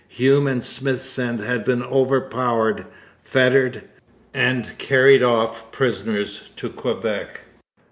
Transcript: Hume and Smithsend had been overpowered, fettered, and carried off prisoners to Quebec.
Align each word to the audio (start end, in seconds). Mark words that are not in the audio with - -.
Hume 0.07 0.47
and 0.47 0.63
Smithsend 0.63 1.41
had 1.41 1.63
been 1.63 1.83
overpowered, 1.83 2.87
fettered, 3.21 3.83
and 4.33 4.75
carried 4.79 5.21
off 5.21 5.71
prisoners 5.71 6.49
to 6.55 6.69
Quebec. 6.71 7.41